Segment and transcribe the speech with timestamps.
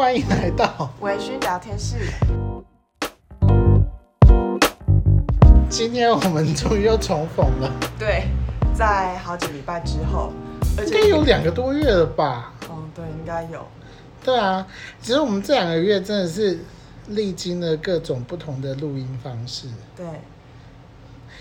[0.00, 1.96] 欢迎来到微醺聊天室。
[5.68, 7.70] 今天我们终于又重逢了。
[7.98, 8.24] 对，
[8.72, 10.32] 在好几礼拜之后，
[10.78, 12.54] 而且应该有两个多月了吧？
[12.70, 13.66] 嗯，对，应该有。
[14.24, 14.66] 对啊，
[15.02, 16.58] 其实我们这两个月真的是
[17.08, 19.68] 历经了各种不同的录音方式。
[19.94, 20.06] 对。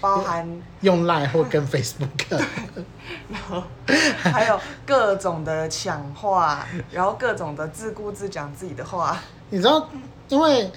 [0.02, 0.48] 包含
[0.82, 2.08] 用 Line 或跟 Facebook，
[3.30, 3.64] 然后
[4.18, 9.20] 还有各种的抢话，然后各种的自顾自讲自己的话。
[9.50, 9.90] 你知道，
[10.30, 10.71] 因为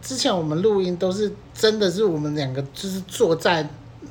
[0.00, 3.68] 之前我们录音都是真的是我们两个就是坐在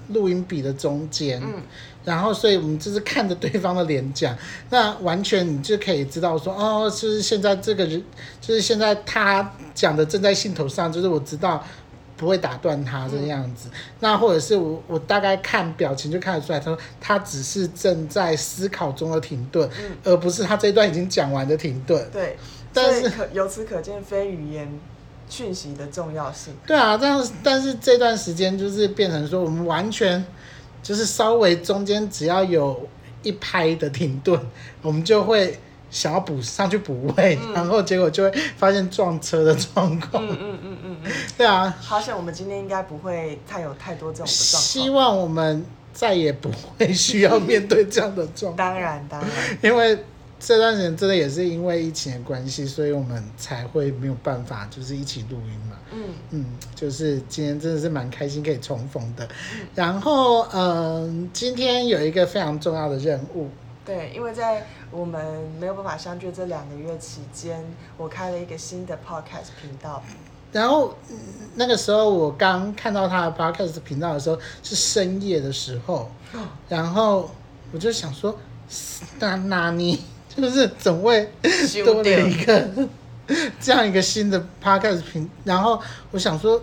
[0.09, 1.61] 录音笔的中间，嗯，
[2.05, 4.35] 然后所以我们就是看着对方的脸讲，
[4.69, 8.03] 那完全你就可以知道说，哦，就是现在这个人，
[8.39, 11.63] 就是现在他讲的正在兴头上，就是我知道。
[12.17, 22.03] 不会打断他这样子，嗯、那或者是我我大概看表情就看得出来，他说他只是正在思考中的停顿，嗯、而不是他这一段已经讲完的停顿。
[22.11, 22.35] 对，
[22.73, 24.67] 但是可由此可见非语言
[25.29, 26.53] 讯息的重要性。
[26.65, 30.25] 对啊，这样但是这段时间就是变成说，我们完全
[30.81, 32.89] 就是稍微中间只要有
[33.21, 34.39] 一拍的停顿，
[34.81, 35.59] 我们就会。
[35.89, 40.25] 想要补上去补位，嗯、然后结果就会发现撞车的状况。
[40.25, 41.75] 嗯嗯嗯嗯嗯， 对啊。
[41.79, 44.61] 好像我们今天应该不会太有太多这种状况。
[44.63, 48.57] 希望我们再也不会需要面对这样的状况。
[48.57, 49.29] 当然当然。
[49.61, 49.97] 因为
[50.39, 55.77] 这段时间真的也是因为疫情的关系，所以我们才会没有办法就是一起录音嘛。
[55.91, 59.25] 嗯嗯，就是今天真的是蛮开心可以重逢的。
[59.25, 63.49] 嗯、然后嗯、呃，今天有一个非常重要的任务。
[63.87, 67.63] 对，因为在我们没有办法相聚这两个月期间，
[67.95, 70.03] 我开了一个新的 podcast 频道。
[70.51, 70.93] 然后
[71.55, 76.11] 那个时候我刚看到他的 podcast 频道的时候是深夜的时候，
[76.67, 77.31] 然后
[77.71, 78.37] 我就想说，
[79.19, 80.03] 那那你
[80.35, 81.31] 就是怎会
[81.85, 82.69] 多了一个
[83.61, 85.29] 这样一个新的 podcast 频？
[85.45, 86.61] 然后我想说，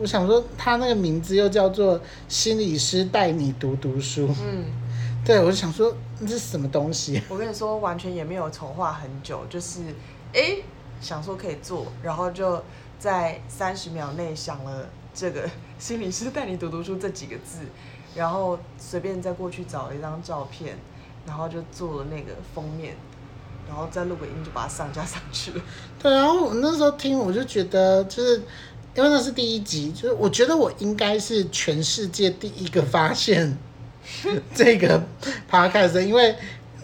[0.00, 4.28] 我想说他那个名字又叫做心理师带你读读书。
[4.40, 4.83] 嗯。
[5.24, 7.22] 对，我就想说，这是什么东西？
[7.30, 9.80] 我跟你说，完全也没有筹划很久，就是，
[10.34, 10.58] 哎，
[11.00, 12.62] 想说可以做，然后就
[12.98, 15.48] 在三十秒内想了这个
[15.80, 17.60] “心理师带你读读书”这几个字，
[18.14, 20.76] 然后随便再过去找了一张照片，
[21.26, 22.94] 然后就做了那个封面，
[23.66, 25.62] 然后再录个音就把它上架上去了。
[25.98, 28.42] 对，然后我那时候听，我就觉得，就是
[28.94, 33.56] 因为那是第一集，就是我觉得我应该是全世界第一个发现。
[34.54, 35.02] 这个
[35.50, 36.34] podcast 因为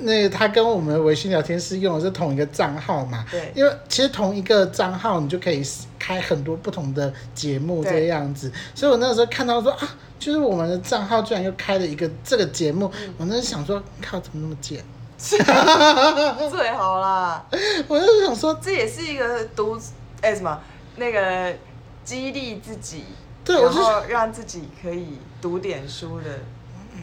[0.03, 5.63] 那个他跟我们的微信聊天室用的是同一个账号嘛，对，因为其实同一个账号你就可以
[5.99, 14.83] 开很多不同的节目这个样子，所以我那时候看到说啊，就是我们的账号居然又开了一个这个节目，嗯、我那时候想说，靠，怎么那么贱？
[15.19, 17.45] 最好啦，
[17.87, 19.79] 我就想说，这也是一个读
[20.23, 20.59] 哎什么
[20.97, 21.55] 那个
[22.03, 23.05] 激励自己，
[23.45, 26.39] 对，然后让自己可以读点书的。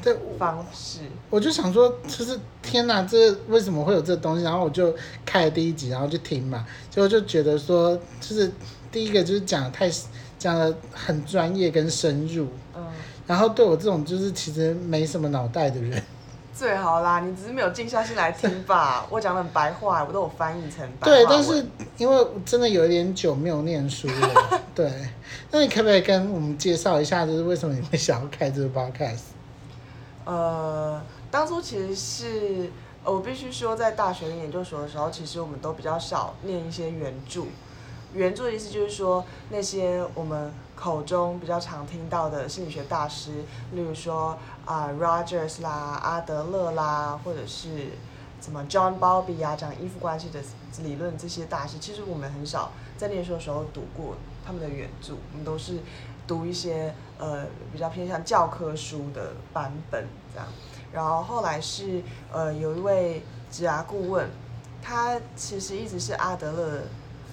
[0.04, 1.00] 对方式，
[1.30, 4.44] 我就想说，就是天哪，这为什么会有这东西？
[4.44, 4.94] 然后我就
[5.26, 8.52] 开了第一集，然后就听嘛，结果就觉得说，就是
[8.92, 9.90] 第一个就是讲的太
[10.38, 12.86] 讲的很专业跟深入，嗯，
[13.26, 16.02] 然后对我这种就是其实没什么脑袋的人，
[16.54, 19.06] 最好啦，你只是没有静下心来听吧。
[19.12, 21.06] 我讲的很白话，我都有翻译成白话。
[21.06, 21.66] 对，但是
[21.98, 24.92] 因为真的有一点久没有念书了，对，
[25.52, 29.20] 那你可不可以跟我们介绍一下，就是为什么你会想要开这个 podcast？
[30.28, 31.02] 呃，
[31.32, 32.70] 当初其实是，
[33.06, 37.44] 我必须说，在大学跟研究所的时候，其实我们都比较少念一些原著。
[38.14, 43.32] 原著的意思就是说，那些我们口中比较常听到的心理学大师，
[43.72, 47.92] 例如说啊、Rogers 啦、阿德勒啦，或者是
[48.42, 50.42] 什么 John b o b b y 啊，讲依附关系的
[50.84, 55.80] 理论这些大师，其实我们很少在念书的时候读过他们的原著，我们都是。
[56.28, 60.48] 读一些呃比较偏向教科书的版本这样，
[60.92, 62.02] 然后后来是
[62.32, 64.30] 呃有一位职涯顾问，
[64.82, 66.82] 他其实一直是阿德勒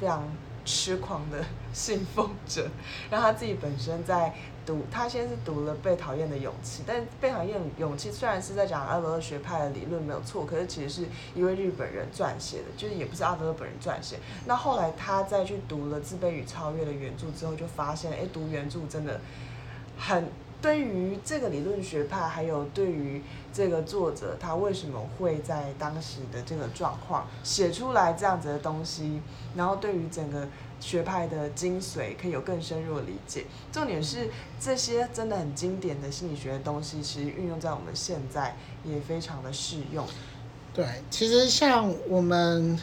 [0.00, 0.22] 非常
[0.64, 2.68] 痴狂的信奉者，
[3.10, 4.34] 然后他自己本身在。
[4.66, 14.16] 读他先是读了《被讨厌的勇气》，但《被讨厌的勇气》虽然是在讲阿德勒学派的理论没有错，可是其实是一位日本人撰写的，就是也不是阿德勒本人撰写。
[14.46, 19.20] 那后来他再去读了《自卑与超越》的原著之后，就发现，哎，读原著真的
[19.98, 20.28] 很
[20.60, 29.20] 对于这个理论学派，还有对于这个作者他为什么会在当时的这个状况写出来这样子的东西，
[29.56, 30.46] 然后对于整个。
[30.80, 33.46] 学派的精髓可以有更深入的理解。
[33.72, 34.28] 重点是
[34.60, 38.54] 这些真的很经典的心理学的东西，其实运用在我们现在
[38.84, 40.06] 也非常的适用。
[40.74, 42.78] 对，其实像我们，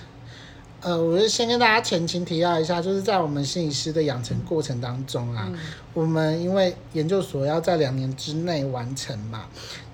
[0.82, 5.60] 呃，我就先跟大家前情提要一下，就是在我们心理师的养成过程当中啊，嗯、
[5.94, 9.48] 我们因为研究所要在两年之内完成嘛，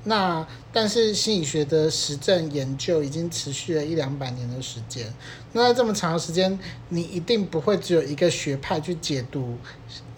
[0.06, 5.14] 那但是心理学的实证研究已经持续了一两百年的时间，
[5.52, 6.58] 那在这么长的时间，
[6.88, 9.58] 你一定不会只有一个学派去解读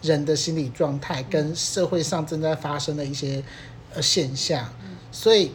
[0.04, 3.44] 人的心理状态跟社会上正在发生的一些
[3.96, 4.72] 呃现象，
[5.12, 5.52] 所以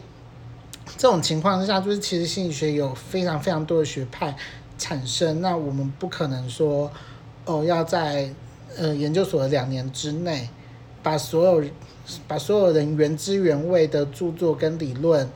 [0.97, 4.35] 这种情况之下，就是其实心理学有非常非常多的学派。
[4.77, 6.91] 产生，那我们不可能说，
[7.45, 8.29] 哦，要在
[8.77, 10.49] 呃研究所的两年之内，
[11.01, 11.69] 把所有
[12.27, 15.29] 把所有人原汁原味的著作跟理论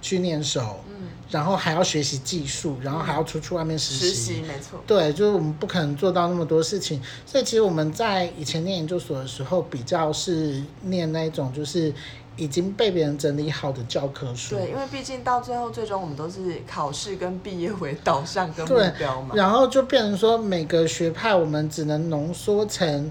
[0.00, 11.92] 去念熟，嗯，然后还要学习技术，然后还要出去外面实习，实习没错，对，就是我们不可能做到那么多事情，所以其实我们在以前念研究所的时候，比较是念那种就是。
[12.36, 14.56] 已经被别人整理好的教科书。
[14.56, 19.34] 对，因为毕竟到最后，最终我们都是考试跟毕业为导向跟目标嘛。
[19.34, 23.10] 然后就变成说，每个学派我们只能浓缩成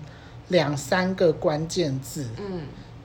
[0.49, 2.61] 两三个关键字，嗯，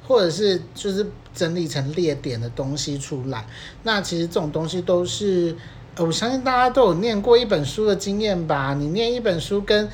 [0.06, 3.46] 或者是就是整理成列点的东西出来。
[3.82, 5.56] 那其实这种东西都是，
[5.96, 8.74] 我相信大家都有念过一本书的经验吧？
[8.74, 9.88] 你念一本书跟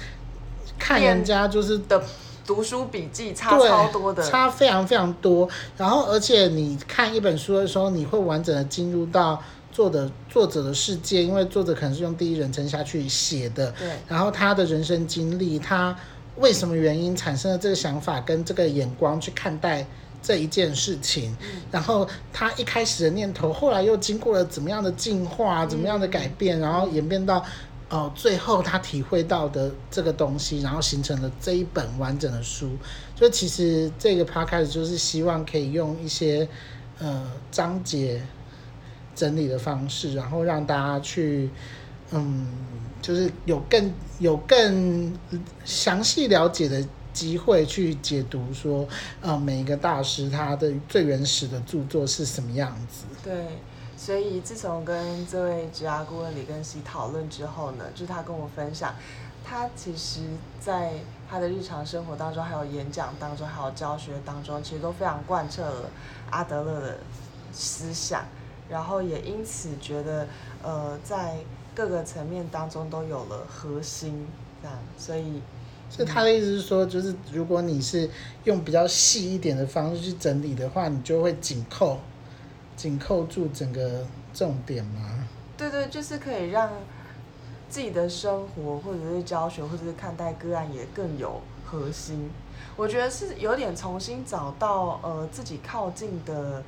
[0.78, 2.02] 看人家就是的。
[2.46, 5.48] 读书笔记差超多的，差非常非常多。
[5.76, 13.70] 然后，而且你看一本书的时候，你会完整的进入到作者作者的世界，因为作者可能是用第一人称下去写的。
[13.72, 13.88] 对。
[14.06, 15.94] 然后他的人生经历，他
[16.36, 19.84] 为什么原因产生了这个想法跟这个眼光去看待
[20.22, 21.36] 这一件事情。
[21.42, 21.62] 嗯。
[21.70, 27.44] 然后他一开始的念头，后来又经过了怎么样的进化，怎么样的改变，然后演变到。
[27.88, 32.70] 哦，最后他体会到的这个东西，然后形成了这一本完整的书。
[33.14, 36.48] 所以其实这个 podcast 就是希望可以用一些
[36.98, 38.20] 呃章节
[39.14, 41.48] 整理的方式，然后让大家去
[42.10, 42.46] 嗯，
[43.00, 45.16] 就是有更有更
[45.64, 48.84] 详细了解的机会去解读说，
[49.20, 53.04] 呃，每一个大师他的最原始的著作是什么样子。
[53.22, 53.32] 对。
[53.96, 58.94] 所以自从跟这位职涯顾问李根熙讨论之后呢，就是他跟我分享，
[59.42, 60.20] 他其实
[60.60, 60.92] 在
[61.28, 65.90] 他的日常生活当中，还有演讲当中，还有教学当中，其实都非常贯彻了
[66.30, 66.98] 阿德勒的
[67.52, 68.22] 思想，
[68.68, 70.28] 然后也因此觉得，
[70.62, 71.38] 呃，在
[71.74, 74.26] 各个层面当中都有了核心，
[74.62, 75.40] 这样，所以，
[75.88, 78.10] 所以他的意思是说，就是如果你是
[78.44, 81.98] 用比较细一点的方式去整理的话，你就会紧扣。
[82.76, 85.26] 紧扣住整个重点吗？
[85.56, 86.70] 对对，就是可以让
[87.70, 92.30] 自己的生活，或者是教学，或者是看待个案也更有核心。
[92.76, 96.62] 我觉得是有点重新找到呃自己靠近的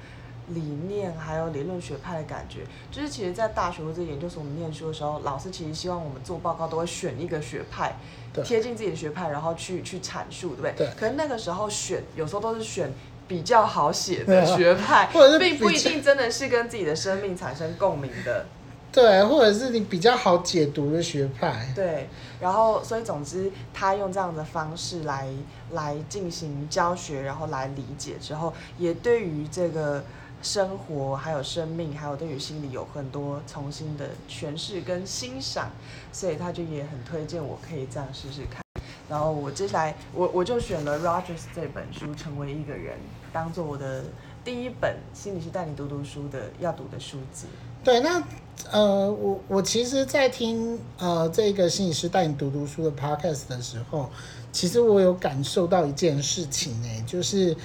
[0.49, 2.61] 理念，还有理论学派的感觉。
[2.91, 7.95] 就是其实，在大学或者研究所我们念书的时候，老师其实希望我们做报告都会选一个学派，
[8.43, 10.73] 贴近自己的学派，然后去去阐述，对不对？
[10.79, 10.91] 对。
[10.99, 12.91] 可是那个时候选，有时候都是选。
[13.29, 18.47] 比较好写的 学派，或者是并不一定真的是跟自己的生命产生共鸣的。
[18.91, 21.71] 对，或者是你比较好解读的学派。
[21.75, 22.09] 对，
[22.41, 25.29] 然后所以总之，他用这样的方式来
[25.73, 30.03] 来进行教学，然后来理解之后，也对于这个
[30.43, 35.71] 生活、还有生命、还有对于心理有很多重新的诠释跟欣赏，
[36.11, 38.63] 所以他就也很推荐我可以这样试试看。
[39.09, 42.99] 然后我接下来，我我就选了 Rogers 这本书，成为一个人，
[43.33, 44.05] 当做我的
[44.45, 47.47] 第一本心理师带你读读书的要读的书籍。
[47.83, 48.23] 对，那
[48.71, 54.11] 呃，我我其实，在听呃这个心理师带你读读书的 podcast 的时候，
[54.53, 57.57] 其实我有感受到一件事情呢，就是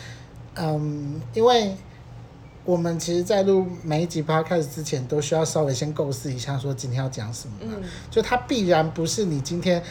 [0.55, 1.75] 嗯，因为
[2.63, 7.55] 我们其实，在录每一集 podcast 之前，都需要稍微先构思一下，说今天要讲什么。
[7.59, 9.83] 嗯，就它必然不是你今天。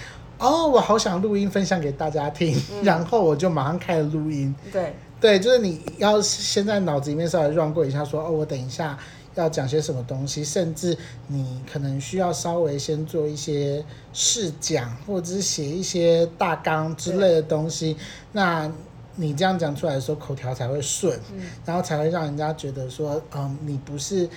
[0.42, 4.52] 哦，我好想录音分享给大家听，嗯、然后我就马上开了录音。
[4.72, 8.98] 对，对，就是你要先在脑子里面稍微 run 过一下说，说哦，我等一下
[9.36, 17.96] 要讲些什么东西，甚至你可能需要稍微先做一些试讲，或者是写一些大纲之类的东西。
[18.32, 18.68] 那
[19.14, 24.28] 你这样讲出来的时候，口条才会顺，嗯、然后才会让人家觉得说，嗯，你不是。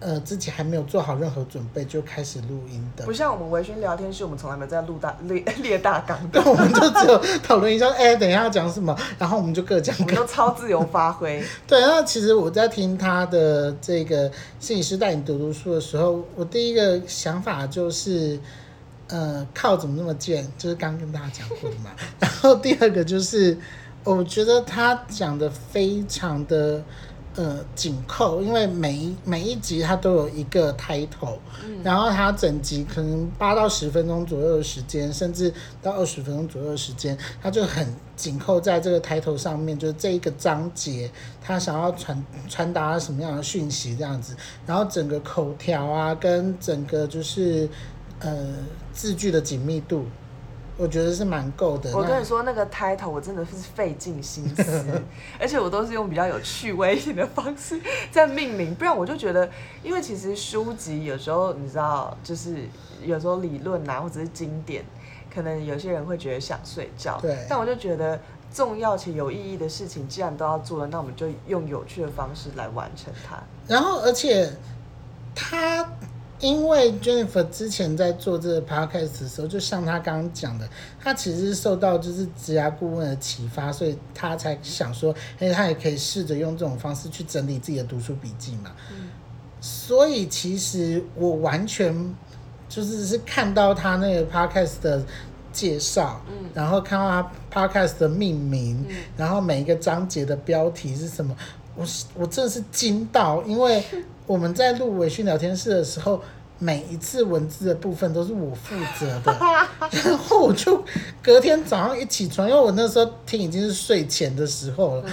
[0.00, 11.42] 呃，自己还没有做好任何准备就开始录音的，不像我们微醺聊天室，我们从来没有在录大列列大纲的， 我们就只有讨论一下，哎、欸，等一下要讲什么，然后我们就各讲各， 我们都超自由发挥。
[11.66, 18.38] 对，那其实我在听他的这个摄影师带你读读书的时候，我第一个想法就是，
[19.08, 21.90] 呃，靠怎么那么贱，就是刚跟大家讲过的嘛。
[22.20, 23.58] 然后第二个就是，
[24.04, 26.84] 我觉得他讲的非常的。
[27.38, 41.08] 呃紧扣，因为每一每一集它都有一个 title，嗯，然后它整集可能八到十分钟左右的时间，甚至到二十分钟左右的时间，它就很紧扣在这个 title 上面，就是这一个章节
[41.40, 44.34] 它想要传传达什么样的讯息这样子，
[44.66, 47.68] 然后整个口条啊，跟整个就是
[48.18, 48.54] 呃
[48.92, 50.04] 字句的紧密度。
[50.78, 51.94] 我觉得是蛮够的。
[51.94, 55.02] 我跟你说，那个 title 我真的是费尽心思，
[55.38, 57.80] 而且我都是用比较有趣味性的方式
[58.12, 59.50] 在命名，不然我就觉得，
[59.82, 62.56] 因为其实书籍有时候你知道，就是
[63.04, 64.84] 有时候理论啊，或者是经典，
[65.34, 67.18] 可能有些人会觉得想睡觉。
[67.20, 67.44] 对。
[67.50, 68.20] 但我就觉得
[68.54, 73.42] 重要且有意义的事情，既然都要做了，那我们就用有趣的方式来完成它。
[73.66, 74.48] 然后，而且
[75.34, 75.84] 他。
[76.40, 80.68] 因为 Jennifer 之前在做这个 podcast 的时候，就像他刚刚讲的，
[81.00, 88.70] 他其实是受到就是职涯顾问的启发，所以他才想说，哎，他也可以试着用这种方式去整理自己的读书笔记嘛。
[88.90, 89.08] 嗯。
[89.60, 92.14] 所以其实我完全
[92.68, 95.04] 就是是看到他那个 podcast 的
[95.52, 101.34] 介绍，嗯，然后看到他 podcast 的命名，嗯，然后每一个章节的标题是什么，
[101.78, 103.82] 我我真的是惊到，因为。
[104.28, 106.20] 我们在录微醺聊天室的时候，
[106.58, 109.34] 每一次文字的部分都是我负责的，
[110.04, 110.84] 然后我就
[111.22, 115.04] 隔天早上一起床，因为我那时候听已经是睡前的时候了，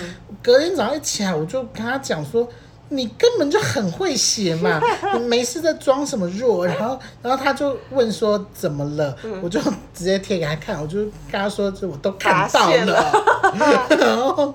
[0.43, 2.45] 隔天早上一起来，我就跟他讲说
[2.89, 4.81] ：“你根本就很会写嘛，
[5.17, 9.62] 你没事在装什么弱？”然后，然后他就问说：“怎么了？”我就
[9.93, 10.98] 直接贴给他看，我就
[11.31, 13.88] 跟他说：“这我都看到了。
[13.98, 14.53] ”然后。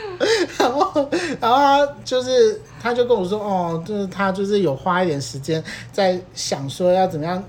[0.58, 1.08] 然后，
[1.40, 7.42] 然后他就是，他就跟我说，哦，就是他就是有花一点时间在想说要怎么样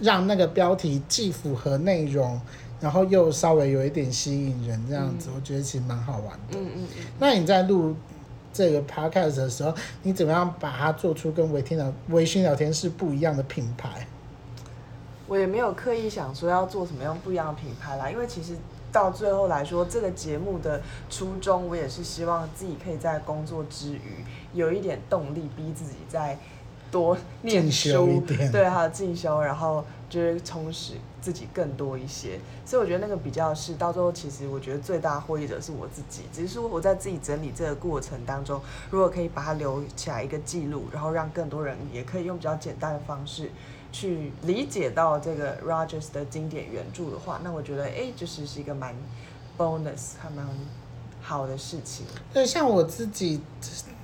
[0.00, 2.40] 让那个标题既符合内容，
[2.80, 6.58] 然后又稍微有一点吸引人，这样子，我觉得其实蛮好玩的。
[6.58, 7.04] 嗯嗯嗯。
[7.18, 7.94] 那你在录
[8.52, 14.06] 这个 podcast 的时候，你怎么样把它做出跟微听聊微信聊天室不一样的品牌？
[15.26, 18.54] 我也没有刻意想说要做什么样不一样的品牌啦，因为其实。
[18.94, 26.38] 到最后来说，这个节目的初衷，我也是希望自己可以在工作之余有一点动力，逼自己再
[26.92, 28.22] 多念书，
[28.52, 32.38] 对，还有进修，然后就是充实自己更多一些。
[32.64, 36.22] 所以我觉得那个比较是到最后，其实我觉得最大获益者是我自己。
[36.32, 38.60] 只是说我在自己整理这个过程当中，
[38.92, 43.50] 如果可以把它留起来一个记录，然后让更多人也可以用比较简单的方式。
[43.94, 48.92] 去理解到这个 Rogers 的经典原著的话，那我觉得哎，就是是一个蛮
[49.56, 50.44] bonus 还蛮
[51.22, 52.04] 好的事情。
[52.32, 53.40] 对，像我自己，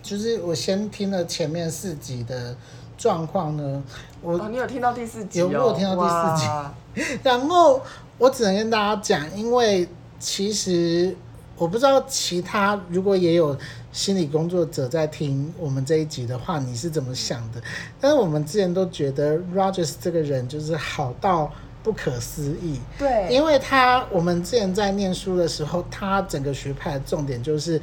[0.00, 2.56] 就是我先听了前面四集的
[2.96, 3.82] 状况呢，
[4.22, 5.48] 我、哦、你有听到第四集、哦？
[5.50, 7.18] 有，我听到第四集。
[7.24, 7.82] 然后
[8.16, 9.88] 我只能跟大家讲，因为
[10.20, 11.16] 其实。
[11.56, 13.54] 我不知道其他如果也有
[13.92, 17.60] 心理工作者在听我们这一集的话，你是怎么想的？
[18.00, 27.80] 但是我们之前都觉得 Rogers 这个人就是好到不可思议，对，因为他我们之前在念书的时候，他整个学派的重点就是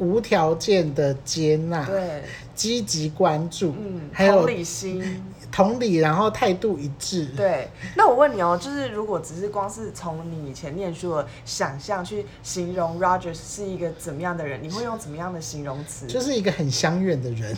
[0.00, 5.22] 无条件的接纳，对，积极关注，嗯，还有同理心。
[5.52, 7.26] 同理，然后态度一致。
[7.36, 16.06] 对，那我问你哦，就是如果只是光是从你以前念书的想象去形容 Rogers 是一个怎么样的人，你会用怎么样的形容词？
[16.06, 17.56] 就是一个很相愿的人。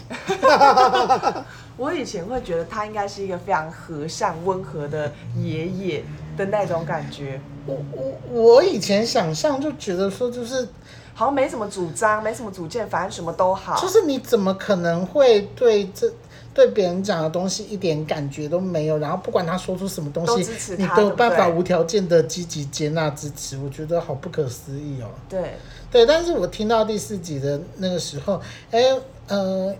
[1.76, 6.02] 我以前会觉得他应该是一个非常和善、温和的爷爷
[6.36, 7.40] 的那种感觉。
[7.66, 10.68] 我我我以前想象就觉得说，就是
[11.14, 13.80] 好像没什么主张，没什么主见，反正什么都好。
[13.80, 16.12] 就是你怎么可能会对这？
[16.54, 25.08] 对别人讲的东西一点感觉都没有，然后不管他说出什么东西，你都有办法无条件的积极接纳支持，我觉得好不可思议哦。
[25.30, 25.54] 对，
[25.90, 28.38] 对，但是我听到第四集的那个时候，
[28.70, 28.82] 哎，
[29.28, 29.74] 呃。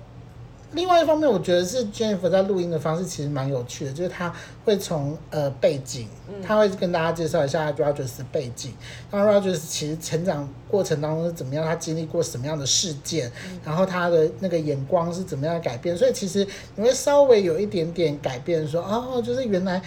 [0.73, 4.33] 另外一方面，我觉得是 Jennifer 在录音的方式其实蛮有趣的，就是他
[4.65, 6.09] 会从呃背景，
[6.43, 8.73] 他会跟大家介绍一下 Rogers 的背景，
[9.11, 13.31] 那 Rogers 其实成长过程当中是怎么样，他经历过什么样的事件，
[13.65, 19.83] 然后他的那个眼光是怎么样改变，所以其实你会稍微有一点点改变说，说哦，就是原来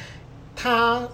[0.55, 1.07] 他。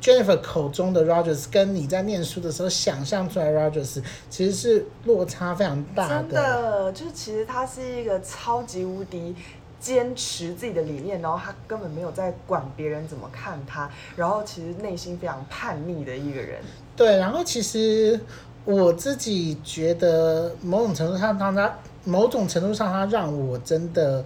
[0.00, 6.22] Jennifer 口中的 Rogers 跟你在念书的时候想象出来 Rogers 其实是落差非常大的。
[6.22, 9.34] 真的，就是其实他是一个超级无敌
[9.80, 16.60] 坚持自己的理念，然后他根本没有在管别人怎么看他，然后其实内心非常叛逆的一个人。
[16.96, 18.18] 对，然后其实
[18.64, 24.24] 我自己觉得某种程度上，他他某种程度上他让我真的。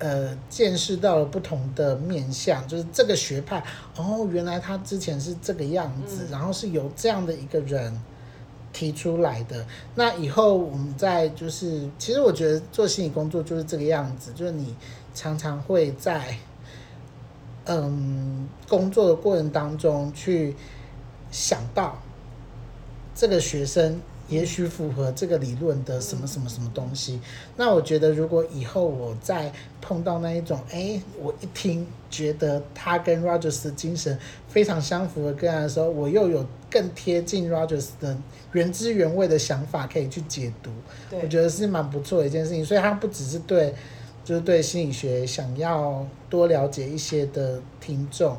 [0.00, 3.62] 呃，见识到了不同的面相，就是这个学派
[3.96, 8.00] 哦，原来他之前是这个样子，嗯、然后是由这样的一个人
[8.72, 9.66] 提出来的。
[9.94, 14.74] 那以后我们在就是，其实我觉得做心理工作就是这个样子，就是你
[15.14, 16.38] 常常会在
[17.66, 20.56] 嗯工作的过程当中去
[21.30, 22.00] 想到
[23.14, 24.00] 这个学生。
[24.30, 27.20] 也许符合这个理论的什么什么什么东西，
[27.56, 34.16] 那我觉得如果以后我再碰到那一种，哎，我一听觉得他跟 Rogers 的精神
[34.48, 38.16] 非常相符的个案的时候，我又有更贴近 Rogers 的
[38.52, 40.70] 原汁原味的想法可以去解读，
[41.20, 42.64] 我觉得是蛮不错的一件事情。
[42.64, 43.74] 所以他不只是对，
[44.24, 48.36] 就是对心理学想要多了解一些的听众。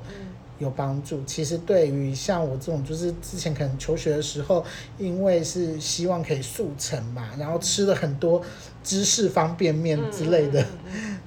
[0.62, 1.22] 有帮助。
[1.26, 4.64] 其实对于像我这种，就是之前可能求学的时候，
[4.98, 8.42] 因为是希望可以速成嘛，然后吃了很多
[8.84, 10.66] 芝士方便面之类的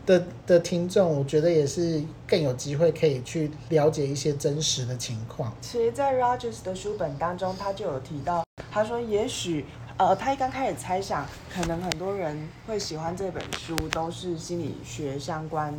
[0.06, 5.52] 的的听众，我觉得也是更有机会可以去了解一些真实的情况。
[5.60, 9.64] 其实，在 Rogers 的书本当中，他就有提到，他说也许
[9.96, 15.74] 呃，他一刚开始猜想，可能很多人会喜欢这本书，都是心理学相关。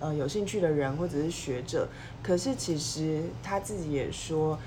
[0.00, 1.86] 呃，有兴趣的人或者是学者，
[2.22, 4.58] 可是其实他自己也说，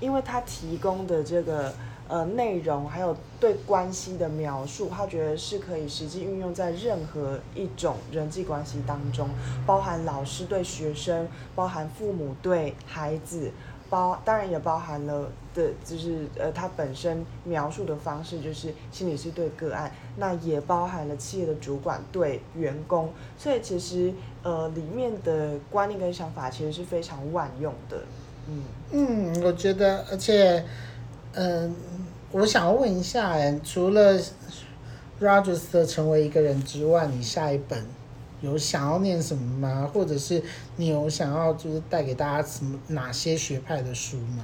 [0.00, 1.72] 因为他提供的这个
[2.08, 9.28] 呃内容，还有对关系的描述，他觉得是可以实际运用在任何一种人际关系当中，
[9.64, 13.50] 包含老师对学生，包含父母对孩子。
[13.88, 28.02] 包当然也包含了的，就是呃，他本身描述的方式就是心理师对个案，那也包含了企业的主管对员工，所以其实呃里面的观念跟想法其实是非常万用的，
[28.48, 30.64] 嗯嗯，我觉得，而且
[31.34, 31.74] 嗯、
[32.32, 34.20] 我想要问一下，除了
[35.20, 37.84] Rogers 的成为一个人之外，你下一本？
[38.42, 39.90] 有想要念什么吗？
[39.92, 40.42] 或者是
[40.76, 44.42] 你有想要就是带给大家什么哪些学派的书吗？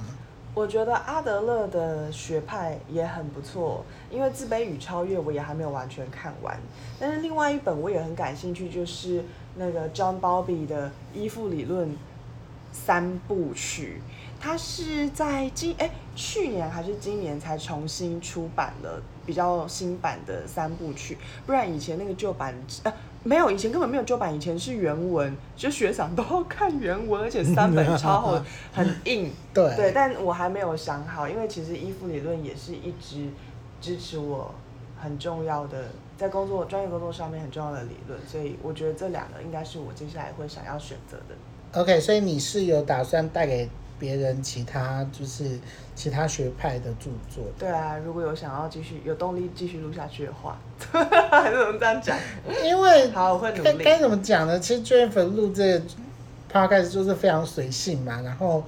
[0.57, 6.59] 我觉得阿德勒的学派也很不错，因为《自卑与超越》我也还没有完全看完。
[6.99, 9.23] 但是另外一本我也很感兴趣，就是
[9.57, 11.95] 那个 John Bowlby 的《依附理论
[12.71, 14.01] 三部曲》，
[14.39, 22.93] 它是在今哎去年还是今年才重新出版了比较新版的三部曲，不然以前那个旧版呃。
[23.23, 29.29] 没有，以前根本没有旧版，以前是原文，就学长都要看原文，而且三本超厚， 很硬。
[29.53, 33.27] 对对，但我还没有想好，因为其实依附理论也是一直
[33.81, 34.55] 支持我
[34.97, 41.81] 很重要的，在工作专业工作上面很重要的理论，所以我觉得这两个应该是我接下来会想要选择的。
[41.81, 43.67] OK，所以你是有打算带给
[43.99, 45.59] 别人其他就是
[45.95, 47.43] 其他学派的著作？
[47.57, 50.59] 对啊，如果有想要继续有动力继续录下去的话，
[51.31, 52.17] 还是能这样讲？
[52.63, 53.83] 因为好，我会努力。
[53.83, 54.59] 该怎么讲呢？
[54.59, 55.81] 其实 Jennifer 录这个
[56.51, 58.21] podcast 就是非常随性嘛。
[58.21, 58.63] 然后，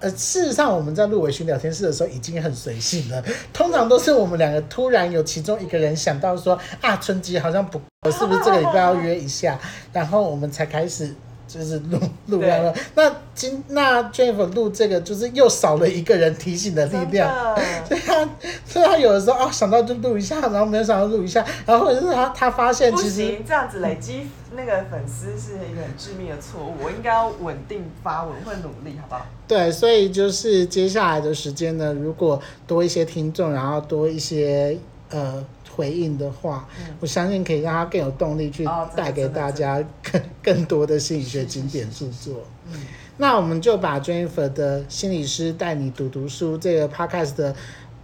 [0.00, 3.22] 呃，事实上我们在录微醺聊天室的时候已经很随性了。
[3.52, 9.58] 通常都是我们两个突然有其中一个人想到说啊，春吉好像不够，是不是这个礼拜要约一下？
[9.92, 11.14] 然后我们才开始。
[11.56, 17.56] 就是录录完了，那今那 Jennifer 录这个就是又少了一个人提醒的力量，
[17.88, 18.28] 所以他
[18.66, 29.26] 所以他有的时候啊想到就录一下，然后没有想到录一下，然后或者是他他发现其实这样子累积那个粉丝是一个很致命的错误，我应该要稳定发文，会努力，好不好？
[29.48, 34.78] 对，所以就是接下来的时间呢，如果多一些听众，然后多一些
[35.10, 35.44] 呃。
[35.76, 38.64] 回应的话，嗯，我相信可以让他更有动力去
[38.96, 42.42] 带给大家更更多的心理学经典著作。
[42.72, 42.80] 嗯，
[43.18, 47.54] 那我们就把 Jennifer 的心理师带你读读书这个 podcast 的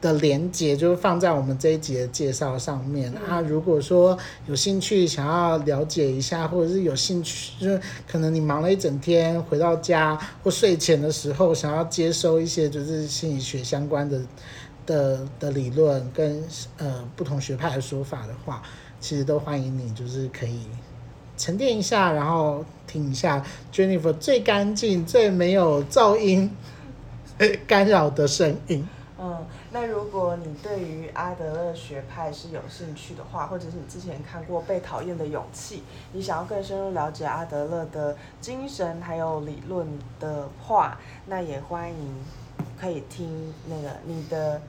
[0.03, 3.13] 的连接，就是放在我们这一集的介绍上面。
[3.15, 3.31] 嗯。
[3.31, 14.21] 啊，如果说有兴趣想要了解一下，或者是有兴趣，就是可能你忙了一整天，回到家或睡前的时候，想要接收一些就是心理学相关的。
[14.87, 16.42] 的的理论跟
[16.79, 18.62] 呃不同学派的说法的话，
[19.01, 20.66] 其实都欢迎你，就是可以
[21.37, 26.55] 沉淀一下，然后听一下 Jennifer 最干净、最没有噪音
[27.66, 28.88] 干扰的声音。
[29.25, 35.77] 嗯，那如果你对于阿德勒学派是有兴趣的话，或者是你之前看过《被讨厌的勇气》，
[36.12, 39.87] 你想要更深入了解阿德勒的精神还有理论
[40.18, 42.16] 的话，那也欢迎
[42.81, 44.61] 可以听那个你的。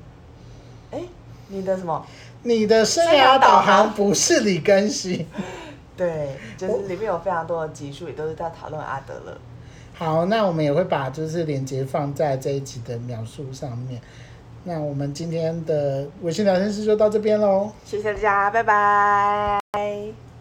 [0.91, 1.01] 哎，
[1.47, 2.05] 你的什么？
[2.43, 5.25] 你的生涯导航不是李根熙。
[5.97, 9.35] 对，就是里面有非常多的集数，也都是在讨论阿德勒。
[9.95, 13.99] 好，那我们也会把就是链接放在这一集的描述上面。
[14.63, 20.32] 那我们今天的微信聊天室就到这边喽，谢谢大家，拜拜。